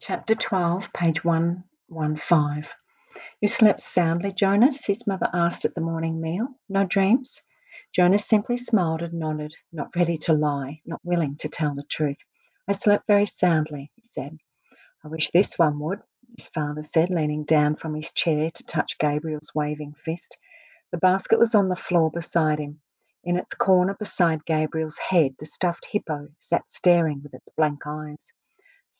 [0.00, 2.64] Chapter 12, page 115.
[3.40, 4.86] You slept soundly, Jonas?
[4.86, 6.54] his mother asked at the morning meal.
[6.68, 7.42] No dreams?
[7.92, 12.18] Jonas simply smiled and nodded, not ready to lie, not willing to tell the truth.
[12.68, 14.38] I slept very soundly, he said.
[15.04, 16.00] I wish this one would,
[16.36, 20.38] his father said, leaning down from his chair to touch Gabriel's waving fist.
[20.92, 22.80] The basket was on the floor beside him.
[23.24, 28.32] In its corner beside Gabriel's head, the stuffed hippo sat staring with its blank eyes.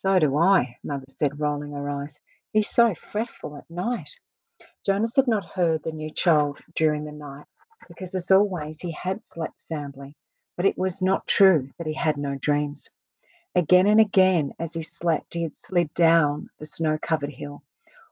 [0.00, 2.16] So do I, Mother said, rolling her eyes.
[2.52, 4.10] He's so fretful at night.
[4.86, 7.46] Jonas had not heard the new child during the night,
[7.88, 10.14] because as always he had slept soundly,
[10.56, 12.88] but it was not true that he had no dreams.
[13.56, 17.64] Again and again, as he slept, he had slid down the snow covered hill.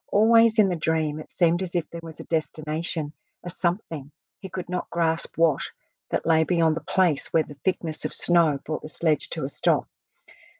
[0.08, 3.12] Always in the dream, it seemed as if there was a destination,
[3.44, 5.62] a something, he could not grasp what,
[6.10, 9.48] that lay beyond the place where the thickness of snow brought the sledge to a
[9.48, 9.86] stop.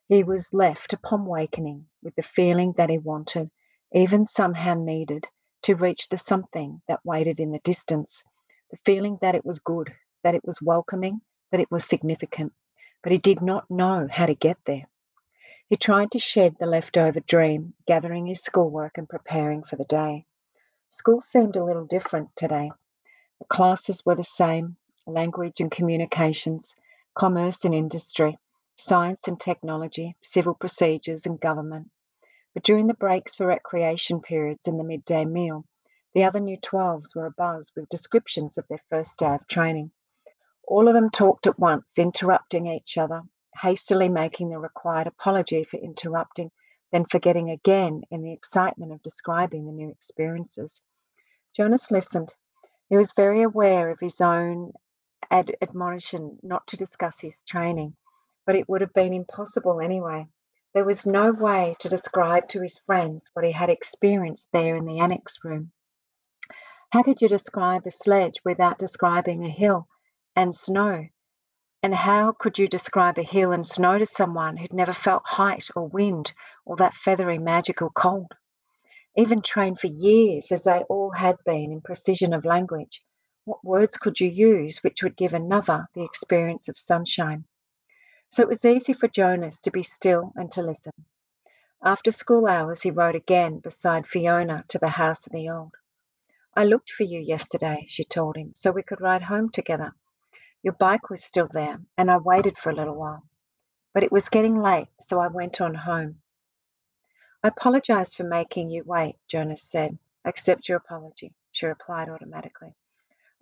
[0.08, 3.50] He was left upon wakening with the feeling that he wanted,
[3.92, 5.26] even somehow needed,
[5.62, 8.22] to reach the something that waited in the distance,
[8.70, 12.52] the feeling that it was good, that it was welcoming, that it was significant,
[13.02, 14.86] but he did not know how to get there.
[15.68, 20.24] He tried to shed the leftover dream, gathering his schoolwork and preparing for the day.
[20.88, 22.70] School seemed a little different today.
[23.40, 26.76] The classes were the same language and communications,
[27.16, 28.38] commerce and industry,
[28.78, 31.90] science and technology, civil procedures and government.
[32.52, 35.64] But during the breaks for recreation periods and the midday meal,
[36.14, 39.92] the other new 12s were abuzz with descriptions of their first day of training.
[40.66, 43.22] All of them talked at once, interrupting each other,
[43.54, 46.50] hastily making the required apology for interrupting,
[46.92, 50.80] then forgetting again in the excitement of describing the new experiences.
[51.54, 52.34] Jonas listened.
[52.88, 54.72] He was very aware of his own
[55.30, 57.96] ad- admonition not to discuss his training
[58.46, 60.26] but it would have been impossible anyway.
[60.72, 64.86] There was no way to describe to his friends what he had experienced there in
[64.86, 65.72] the annex room.
[66.90, 69.88] How could you describe a sledge without describing a hill
[70.36, 71.08] and snow?
[71.82, 75.68] And how could you describe a hill and snow to someone who'd never felt height
[75.74, 76.32] or wind
[76.64, 78.32] or that feathery magical cold?
[79.16, 83.02] Even trained for years, as they all had been, in precision of language,
[83.44, 87.44] what words could you use which would give another the experience of sunshine?
[88.28, 90.92] So it was easy for Jonas to be still and to listen.
[91.82, 95.74] After school hours, he rode again beside Fiona to the house of the old.
[96.54, 99.94] I looked for you yesterday, she told him, so we could ride home together.
[100.62, 103.22] Your bike was still there, and I waited for a little while.
[103.94, 106.22] But it was getting late, so I went on home.
[107.42, 109.98] I apologize for making you wait, Jonas said.
[110.24, 112.74] Accept your apology, she replied automatically.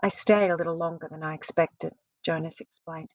[0.02, 3.14] I stayed a little longer than I expected, Jonas explained.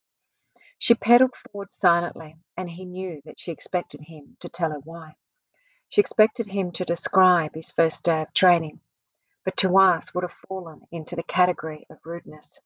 [0.81, 5.15] She pedalled forward silently, and he knew that she expected him to tell her why.
[5.89, 8.79] She expected him to describe his first day of training,
[9.43, 12.59] but to ask would have fallen into the category of rudeness.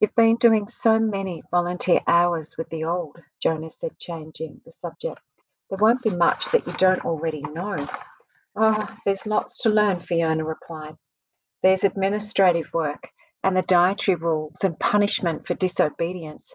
[0.00, 5.20] You've been doing so many volunteer hours with the old, Jonas said, changing the subject.
[5.68, 7.86] There won't be much that you don't already know.
[8.56, 10.96] Oh, there's lots to learn, Fiona replied.
[11.62, 13.08] There's administrative work
[13.42, 16.54] and the dietary rules and punishment for disobedience.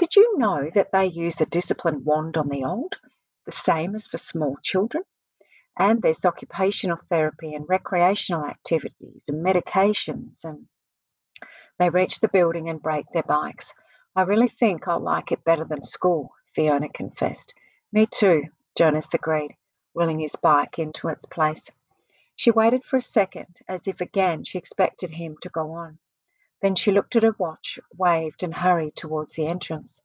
[0.00, 2.96] Did you know that they use a discipline wand on the old,
[3.44, 5.04] the same as for small children?
[5.78, 10.42] And there's occupational therapy and recreational activities and medications.
[10.42, 10.68] And
[11.78, 13.74] they reach the building and break their bikes.
[14.16, 17.52] I really think I'll like it better than school, Fiona confessed.
[17.92, 18.44] Me too,
[18.78, 19.54] Jonas agreed,
[19.92, 21.70] wheeling his bike into its place.
[22.36, 25.98] She waited for a second, as if again she expected him to go on.
[26.62, 30.02] Then she looked at her watch, waved, and hurried towards the entrance.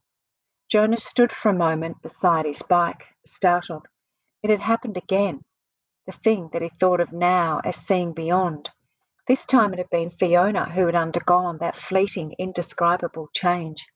[0.70, 3.88] Jonas stood for a moment beside his bike, startled.
[4.42, 5.44] It had happened again.
[6.06, 8.70] The thing that he thought of now as seeing beyond.
[9.28, 13.88] This time it had been Fiona who had undergone that fleeting, indescribable change.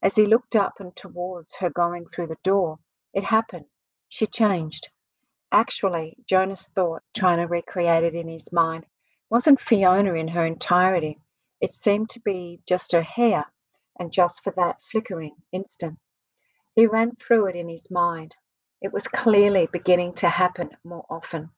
[0.00, 2.78] As he looked up and towards her going through the door,
[3.14, 3.66] it happened.
[4.08, 4.90] She changed.
[5.50, 8.86] Actually, Jonas thought, trying to recreate it in his mind,
[9.30, 11.18] wasn't Fiona in her entirety.
[11.60, 13.50] It seemed to be just her hair,
[13.98, 15.98] and just for that flickering instant.
[16.74, 18.36] He ran through it in his mind.
[18.82, 21.50] It was clearly beginning to happen more often.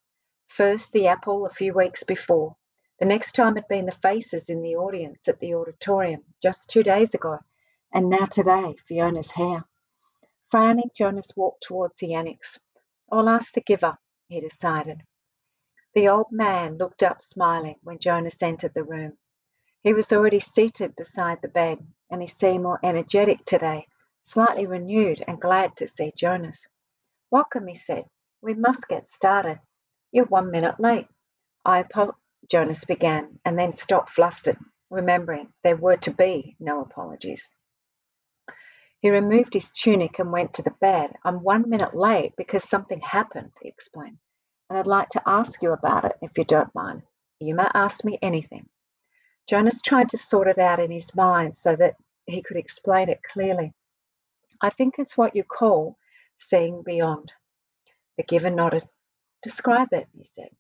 [0.47, 2.56] First, the apple a few weeks before.
[3.00, 6.85] The next time had been the faces in the audience at the auditorium just two
[6.85, 7.41] days ago,
[7.93, 9.65] and now today, Fiona's hair.
[10.51, 12.59] Frowning, Jonas walked towards the annex.
[13.11, 13.99] I'll ask the giver,
[14.29, 15.03] he decided.
[15.94, 19.19] The old man looked up smiling when Jonas entered the room.
[19.83, 21.79] He was already seated beside the bed,
[22.11, 23.87] and he seemed more energetic today,
[24.23, 26.67] slightly renewed and glad to see Jonas.
[27.31, 28.07] Welcome, he said.
[28.43, 29.61] We must get started.
[30.13, 31.09] You're one minute late.
[31.65, 32.17] I apologize,
[32.51, 34.59] Jonas began, and then stopped flustered,
[34.91, 37.49] remembering there were to be no apologies.
[39.01, 41.13] He removed his tunic and went to the bed.
[41.25, 44.19] I'm one minute late because something happened, he explained,
[44.71, 47.03] and I'd like to ask you about it if you don't mind.
[47.41, 48.69] You may ask me anything.
[49.49, 51.97] Jonas tried to sort it out in his mind so that
[52.27, 53.73] he could explain it clearly.
[54.61, 55.97] I think it's what you call
[56.37, 57.33] seeing beyond.
[58.19, 58.87] The giver nodded.
[59.43, 60.50] Describe it, he said.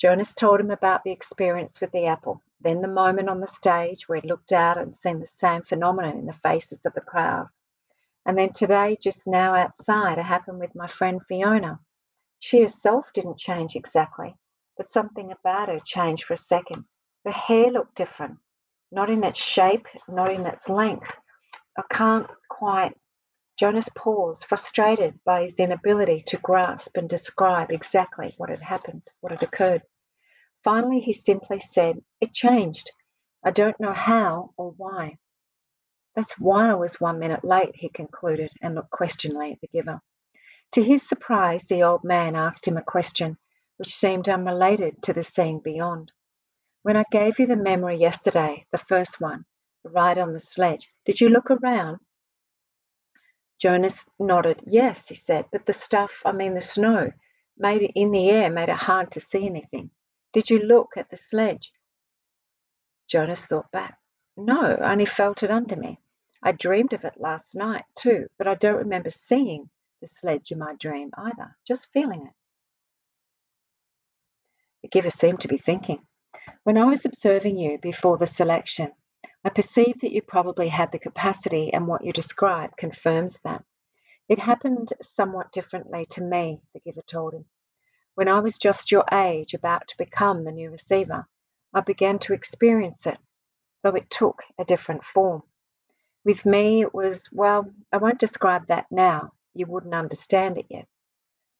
[0.00, 4.08] Jonas told him about the experience with the apple, then the moment on the stage
[4.08, 7.48] where he'd looked out and seen the same phenomenon in the faces of the crowd.
[8.24, 11.80] And then today, just now outside, it happened with my friend Fiona.
[12.38, 14.36] She herself didn't change exactly,
[14.76, 16.84] but something about her changed for a second.
[17.28, 18.38] Her hair looked different,
[18.90, 21.14] not in its shape, not in its length.
[21.76, 22.96] I can't quite.
[23.58, 29.30] Jonas paused, frustrated by his inability to grasp and describe exactly what had happened, what
[29.30, 29.82] had occurred.
[30.64, 32.90] Finally, he simply said, It changed.
[33.44, 35.18] I don't know how or why.
[36.14, 40.00] That's why I was one minute late, he concluded and looked questioningly at the giver.
[40.72, 43.36] To his surprise, the old man asked him a question
[43.76, 46.10] which seemed unrelated to the seeing beyond.
[46.88, 49.44] When I gave you the memory yesterday, the first one,
[49.84, 51.98] the ride on the sledge, did you look around?
[53.60, 54.62] Jonas nodded.
[54.66, 57.12] Yes, he said, but the stuff, I mean the snow,
[57.58, 59.90] made it in the air, made it hard to see anything.
[60.32, 61.72] Did you look at the sledge?
[63.06, 63.98] Jonas thought back.
[64.38, 66.00] No, I only felt it under me.
[66.42, 69.68] I dreamed of it last night too, but I don't remember seeing
[70.00, 72.34] the sledge in my dream either, just feeling it.
[74.80, 76.07] The giver seemed to be thinking.
[76.64, 78.92] When I was observing you before the selection,
[79.44, 83.64] I perceived that you probably had the capacity, and what you describe confirms that.
[84.28, 87.46] It happened somewhat differently to me, the giver told him.
[88.14, 91.26] When I was just your age, about to become the new receiver,
[91.72, 93.18] I began to experience it,
[93.82, 95.44] though it took a different form.
[96.24, 100.86] With me, it was, well, I won't describe that now, you wouldn't understand it yet.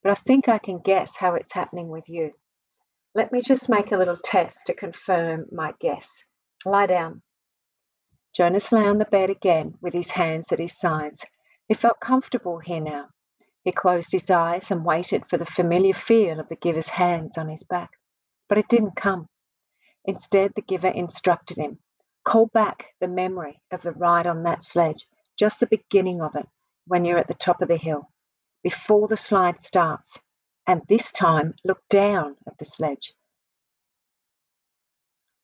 [0.02, 2.32] But I think I can guess how it's happening with you.
[3.18, 6.22] Let me just make a little test to confirm my guess.
[6.64, 7.22] Lie down.
[8.32, 11.26] Jonas lay on the bed again with his hands at his sides.
[11.66, 13.08] He felt comfortable here now.
[13.64, 17.48] He closed his eyes and waited for the familiar feel of the giver's hands on
[17.48, 17.90] his back.
[18.48, 19.26] But it didn't come.
[20.04, 21.80] Instead, the giver instructed him
[22.24, 26.46] call back the memory of the ride on that sledge, just the beginning of it,
[26.86, 28.12] when you're at the top of the hill,
[28.62, 30.20] before the slide starts.
[30.68, 33.14] And this time, look down at the sledge.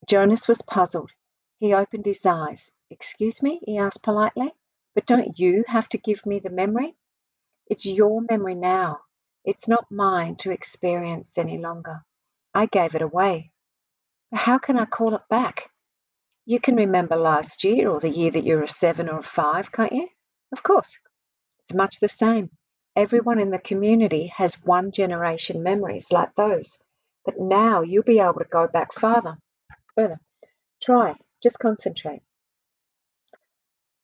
[0.06, 1.12] Jonas was puzzled.
[1.58, 2.70] He opened his eyes.
[2.90, 3.58] Excuse me?
[3.62, 4.52] he asked politely.
[4.94, 6.94] But don't you have to give me the memory?
[7.68, 9.00] It's your memory now.
[9.46, 12.04] It's not mine to experience any longer.
[12.52, 13.50] I gave it away.
[14.30, 15.70] But how can I call it back?
[16.44, 19.22] You can remember last year or the year that you were a seven or a
[19.22, 20.06] five, can't you?
[20.52, 20.98] Of course.
[21.60, 22.50] It's much the same.
[22.96, 26.78] Everyone in the community has one generation memories like those.
[27.24, 29.38] But now you'll be able to go back farther.
[29.96, 30.20] Further.
[30.80, 31.16] Try.
[31.42, 32.22] Just concentrate.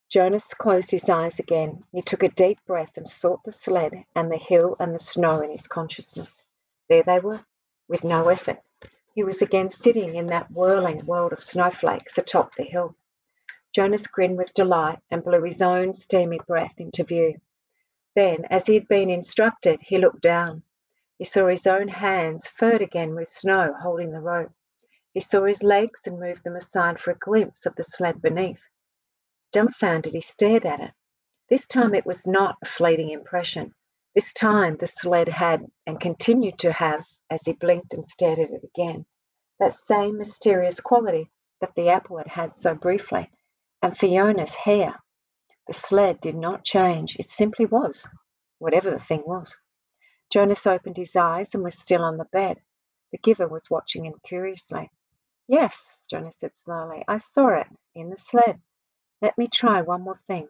[0.09, 1.85] Jonas closed his eyes again.
[1.93, 5.41] He took a deep breath and sought the sled and the hill and the snow
[5.41, 6.45] in his consciousness.
[6.89, 7.45] There they were,
[7.87, 8.59] with no effort.
[9.15, 12.97] He was again sitting in that whirling world of snowflakes atop the hill.
[13.73, 17.41] Jonas grinned with delight and blew his own steamy breath into view.
[18.17, 20.65] Then, as he had been instructed, he looked down.
[21.17, 24.53] He saw his own hands, furred again with snow, holding the rope.
[25.15, 28.59] He saw his legs and moved them aside for a glimpse of the sled beneath.
[29.53, 30.93] Dumbfounded, he stared at it.
[31.49, 33.75] This time it was not a fleeting impression.
[34.15, 38.51] This time the sled had and continued to have, as he blinked and stared at
[38.51, 39.07] it again,
[39.61, 43.31] that same mysterious quality that the apple had had so briefly,
[43.83, 45.01] and Fiona's hair.
[45.67, 48.07] The sled did not change, it simply was,
[48.59, 49.57] whatever the thing was.
[50.31, 52.61] Jonas opened his eyes and was still on the bed.
[53.13, 54.91] The giver was watching him curiously.
[55.49, 58.61] Yes, Jonas said slowly, I saw it in the sled.
[59.21, 60.49] Let me try one more thing.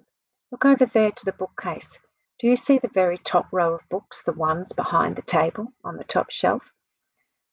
[0.50, 1.98] Look over there to the bookcase.
[2.38, 5.96] Do you see the very top row of books, the ones behind the table on
[5.96, 6.62] the top shelf?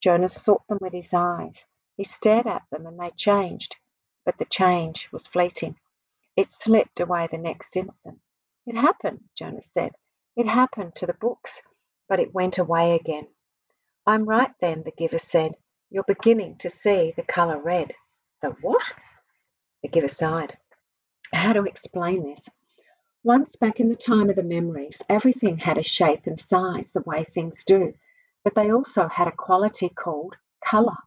[0.02, 1.66] Jonas sought them with his eyes.
[1.96, 3.76] He stared at them and they changed,
[4.26, 5.78] but the change was fleeting.
[6.38, 8.20] It slipped away the next instant.
[8.68, 9.94] It happened, Jonas said.
[10.36, 11.64] It happened to the books,
[12.08, 13.28] but it went away again.
[14.06, 15.56] I'm right then, the giver said.
[15.90, 17.96] You're beginning to see the colour red.
[18.44, 18.84] The what?
[19.82, 20.56] The giver sighed.
[21.34, 22.48] How to explain this?
[23.24, 27.02] Once back in the time of the memories, everything had a shape and size the
[27.02, 27.96] way things do,
[28.44, 30.98] but they also had a quality called colour.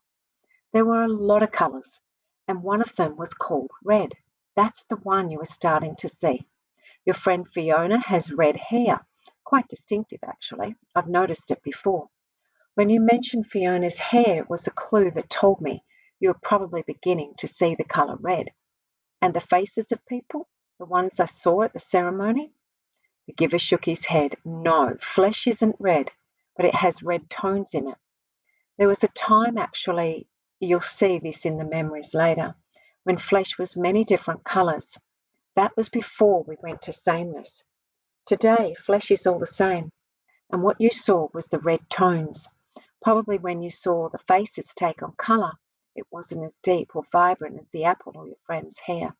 [0.73, 2.01] There were a lot of colours,
[2.49, 4.15] and one of them was called red.
[4.57, 6.47] That's the one you were starting to see.
[7.07, 9.07] Your friend Fiona has red hair,
[9.45, 10.77] quite distinctive actually.
[10.95, 12.09] I've noticed it before.
[12.75, 15.83] When you mentioned Fiona's hair, was a clue that told me
[16.21, 18.51] you were probably beginning to see the colour red.
[19.23, 22.53] And the faces of people, the ones I saw at the ceremony?
[23.27, 24.37] The giver shook his head.
[24.45, 26.11] No, flesh isn't red,
[26.57, 27.97] but it has red tones in it.
[28.79, 30.27] There was a time, actually,
[30.59, 32.55] you'll see this in the memories later,
[33.05, 34.97] when flesh was many different colours.
[35.57, 37.63] That was before we went to sameness.
[38.27, 39.91] Today, flesh is all the same,
[40.51, 42.49] and what you saw was the red tones.
[43.03, 45.53] Probably when you saw the faces take on colour,
[45.97, 49.17] it wasn't as deep or vibrant as the apple or your friend's hair.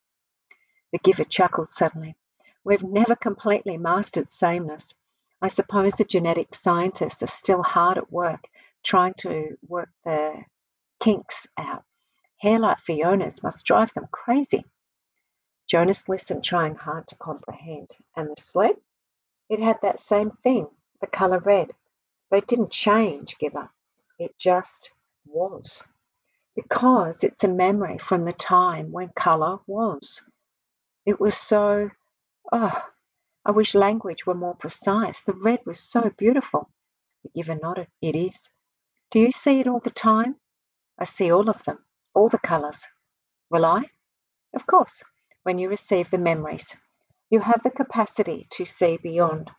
[0.91, 2.15] The giver chuckled suddenly.
[2.63, 4.93] We've never completely mastered sameness.
[5.41, 8.47] I suppose the genetic scientists are still hard at work
[8.83, 10.43] trying to work the
[10.99, 11.83] kinks out.
[12.41, 14.65] Hair like Fiona's must drive them crazy.
[15.67, 17.95] Jonas listened, trying hard to comprehend.
[18.15, 18.75] And the sled?
[19.47, 20.67] It had that same thing,
[21.01, 21.71] the colour red.
[22.29, 23.69] But it didn't change, Giver.
[24.17, 24.93] It just
[25.25, 25.83] was.
[26.55, 30.21] Because it's a memory from the time when colour was.
[31.05, 31.91] It was so,
[32.51, 32.83] oh,
[33.45, 35.21] I wish language were more precise.
[35.21, 36.69] The red was so beautiful.
[37.23, 37.87] The giver nodded.
[38.01, 38.49] It is.
[39.11, 40.37] Do you see it all the time?
[40.97, 41.79] I see all of them,
[42.13, 42.85] all the colours.
[43.49, 43.89] Will I?
[44.53, 45.03] Of course
[45.43, 46.75] when you receive the memories.
[47.29, 49.49] You have the capacity to see beyond.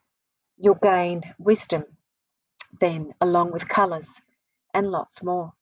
[0.59, 1.85] You'll gain wisdom
[2.80, 4.09] then, along with colours
[4.75, 5.52] and lots more.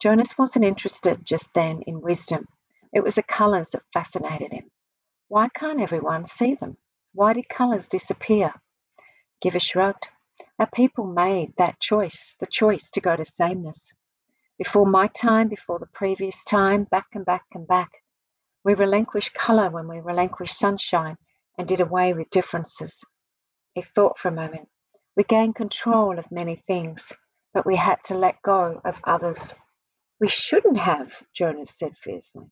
[0.00, 2.46] Jonas wasn't interested just then in wisdom.
[2.92, 4.70] It was the colours that fascinated him.
[5.28, 6.76] Why can't everyone see them?
[7.12, 8.52] Why did colours disappear?
[9.40, 10.08] Giver shrugged.
[10.58, 13.92] Our people made that choice, the choice to go to sameness.
[14.58, 17.90] Before my time, before the previous time, back and back and back,
[18.64, 21.18] we relinquished colour when we relinquished sunshine
[21.58, 23.04] and did away with differences.
[23.74, 24.68] He thought for a moment.
[25.14, 27.12] We gained control of many things,
[27.52, 29.54] but we had to let go of others.
[30.20, 32.50] We shouldn't have, Jonas said fiercely.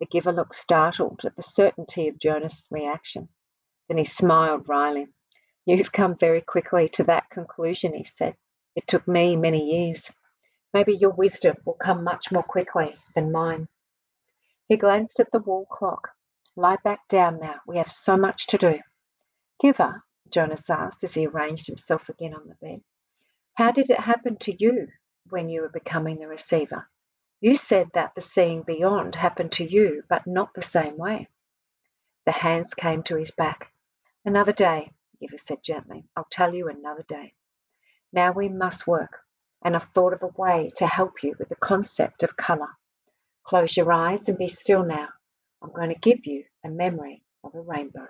[0.00, 3.30] The giver looked startled at the certainty of Jonas' reaction.
[3.88, 5.06] Then he smiled wryly.
[5.64, 8.36] You've come very quickly to that conclusion, he said.
[8.76, 10.10] It took me many years.
[10.72, 13.68] Maybe your wisdom will come much more quickly than mine.
[14.68, 16.10] He glanced at the wall clock.
[16.56, 17.56] Lie back down now.
[17.66, 18.80] We have so much to do.
[19.60, 22.82] Giver, Jonas asked as he arranged himself again on the bed,
[23.54, 24.88] how did it happen to you
[25.28, 26.88] when you were becoming the receiver?
[27.40, 31.28] You said that the seeing beyond happened to you, but not the same way.
[32.24, 33.72] The hands came to his back.
[34.24, 36.04] Another day, Giver said gently.
[36.16, 37.34] I'll tell you another day.
[38.12, 39.21] Now we must work,
[39.64, 42.68] and I've thought of a way to help you with the concept of colour.
[43.44, 45.08] Close your eyes and be still now.
[45.62, 48.08] I'm going to give you a memory of a rainbow.